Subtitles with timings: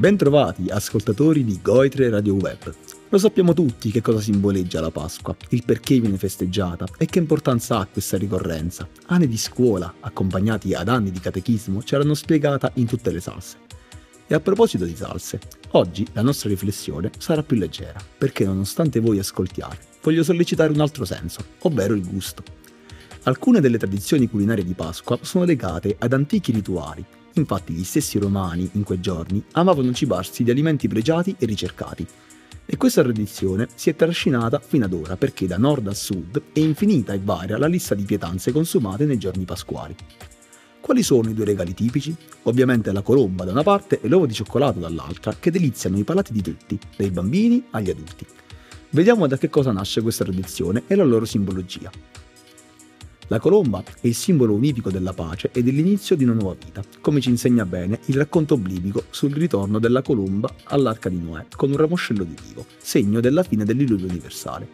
[0.00, 2.74] Bentrovati ascoltatori di Goitre Radio Web.
[3.10, 7.76] Lo sappiamo tutti che cosa simboleggia la Pasqua, il perché viene festeggiata e che importanza
[7.76, 8.88] ha questa ricorrenza.
[9.08, 13.58] Anni di scuola, accompagnati ad anni di catechismo, ce l'hanno spiegata in tutte le salse.
[14.26, 15.38] E a proposito di salse,
[15.72, 21.04] oggi la nostra riflessione sarà più leggera, perché nonostante voi ascoltiate, voglio sollecitare un altro
[21.04, 22.42] senso, ovvero il gusto.
[23.24, 28.68] Alcune delle tradizioni culinarie di Pasqua sono legate ad antichi rituali, infatti gli stessi romani
[28.72, 32.06] in quei giorni amavano cibarsi di alimenti pregiati e ricercati,
[32.72, 36.60] e questa tradizione si è trascinata fino ad ora perché da nord a sud è
[36.60, 39.96] infinita e varia la lista di pietanze consumate nei giorni pasquali.
[40.80, 42.14] Quali sono i due regali tipici?
[42.44, 46.32] Ovviamente la colomba da una parte e l'uovo di cioccolato dall'altra, che deliziano i palati
[46.32, 48.24] di tutti, dai bambini agli adulti.
[48.90, 51.90] Vediamo da che cosa nasce questa tradizione e la loro simbologia.
[53.30, 57.20] La colomba è il simbolo unifico della pace e dell'inizio di una nuova vita, come
[57.20, 61.76] ci insegna bene il racconto biblico sul ritorno della colomba all'arca di Noè con un
[61.76, 64.68] ramoscello di vivo, segno della fine dell'illudio universale.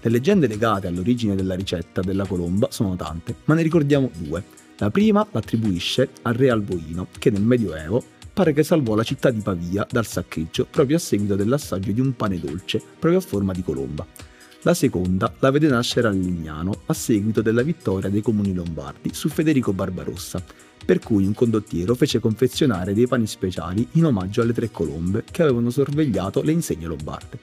[0.00, 4.42] Le leggende legate all'origine della ricetta della colomba sono tante, ma ne ricordiamo due.
[4.78, 9.42] La prima l'attribuisce al re Alboino, che nel Medioevo pare che salvò la città di
[9.42, 13.62] Pavia dal saccheggio proprio a seguito dell'assaggio di un pane dolce, proprio a forma di
[13.62, 14.04] colomba.
[14.64, 19.28] La seconda la vede nascere a Lignano a seguito della vittoria dei comuni lombardi su
[19.28, 20.40] Federico Barbarossa,
[20.84, 25.42] per cui un condottiero fece confezionare dei pani speciali in omaggio alle tre colombe che
[25.42, 27.40] avevano sorvegliato le insegne lombarde.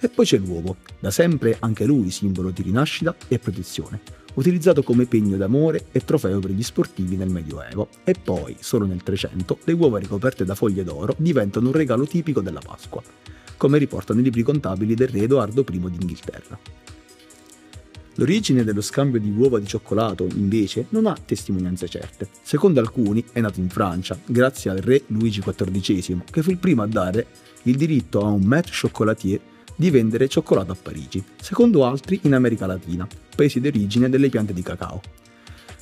[0.00, 4.00] E poi c'è l'uovo, da sempre anche lui simbolo di rinascita e protezione,
[4.34, 9.04] utilizzato come pegno d'amore e trofeo per gli sportivi nel Medioevo, e poi, solo nel
[9.04, 13.00] 300, le uova ricoperte da foglie d'oro diventano un regalo tipico della Pasqua
[13.58, 16.58] come riportano i libri contabili del re Edoardo I d'Inghilterra.
[18.14, 22.28] L'origine dello scambio di uova di cioccolato, invece, non ha testimonianze certe.
[22.42, 26.82] Secondo alcuni è nato in Francia, grazie al re Luigi XIV, che fu il primo
[26.82, 27.26] a dare
[27.64, 29.38] il diritto a un maître chocolatier
[29.76, 33.06] di vendere cioccolato a Parigi, secondo altri in America Latina,
[33.36, 35.00] paesi d'origine delle piante di cacao.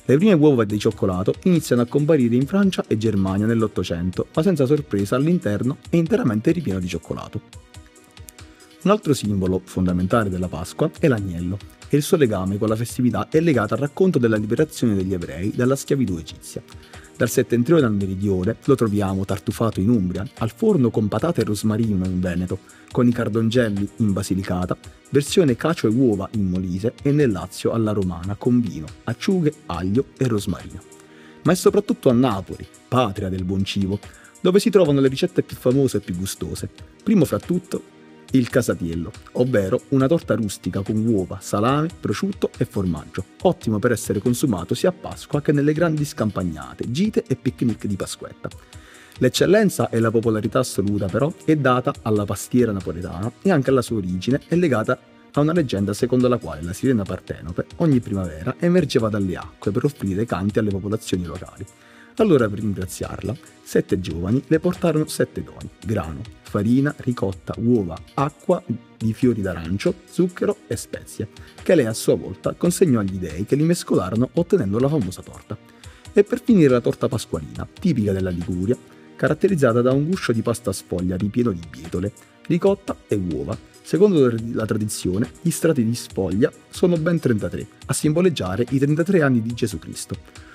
[0.05, 4.67] Le prime uova di cioccolato iniziano a comparire in Francia e Germania nell'Ottocento, ma senza
[4.67, 7.66] sorpresa all'interno è interamente ripieno di cioccolato.
[8.83, 11.57] Un altro simbolo fondamentale della Pasqua è l'agnello,
[11.89, 15.51] e il suo legame con la festività è legato al racconto della liberazione degli ebrei
[15.55, 16.61] dalla schiavitù egizia.
[17.15, 22.05] Dal settentrione al meridione lo troviamo tartufato in Umbria, al forno con patate e rosmarino
[22.05, 22.59] in Veneto,
[22.91, 24.77] con i cardongelli in Basilicata,
[25.09, 30.05] versione cacio e uova in Molise e nel Lazio alla romana con vino, acciughe, aglio
[30.17, 30.81] e rosmarino.
[31.43, 33.99] Ma è soprattutto a Napoli, patria del buon cibo,
[34.39, 36.69] dove si trovano le ricette più famose e più gustose.
[37.01, 37.95] Primo fra tutto
[38.31, 44.19] il casatiello, ovvero una torta rustica con uova, salame, prosciutto e formaggio, ottimo per essere
[44.19, 48.49] consumato sia a Pasqua che nelle grandi scampagnate, gite e picnic di Pasquetta.
[49.19, 53.97] L'eccellenza e la popolarità assoluta però è data alla pastiera napoletana e anche alla sua
[53.97, 54.99] origine è legata
[55.33, 59.85] a una leggenda secondo la quale la sirena Partenope ogni primavera emergeva dalle acque per
[59.85, 61.65] offrire canti alle popolazioni locali.
[62.19, 68.63] Allora per ringraziarla, sette giovani le portarono sette doni, grano, farina, ricotta, uova, acqua
[68.97, 71.27] di fiori d'arancio, zucchero e spezie,
[71.61, 75.55] che lei a sua volta consegnò agli dei che li mescolarono ottenendo la famosa torta.
[76.11, 78.75] E per finire la torta pasqualina, tipica della Liguria,
[79.15, 82.11] caratterizzata da un guscio di pasta sfoglia ripieno di bietole,
[82.47, 83.55] ricotta e uova.
[83.83, 89.41] Secondo la tradizione, gli strati di sfoglia sono ben 33, a simboleggiare i 33 anni
[89.43, 90.46] di Gesù Cristo.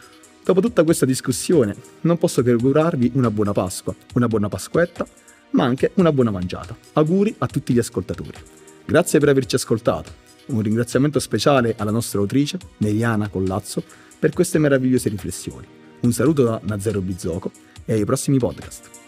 [0.44, 5.06] Dopo tutta questa discussione, non posso che augurarvi una buona Pasqua, una buona Pasquetta,
[5.50, 6.76] ma anche una buona mangiata.
[6.94, 8.38] Auguri a tutti gli ascoltatori.
[8.84, 10.10] Grazie per averci ascoltato.
[10.47, 13.84] Un ringraziamento speciale alla nostra autrice, Meriana Collazzo,
[14.19, 15.66] per queste meravigliose riflessioni.
[16.00, 17.52] Un saluto da Nazero Bizzoco
[17.84, 19.01] e ai prossimi podcast.